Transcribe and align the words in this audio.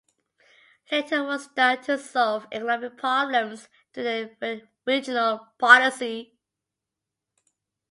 Little 0.91 1.27
was 1.27 1.47
done 1.49 1.83
to 1.83 1.95
solve 1.95 2.47
economic 2.51 2.97
problems 2.97 3.69
through 3.93 4.31
a 4.41 4.63
regional 4.83 5.49
policy. 5.59 6.35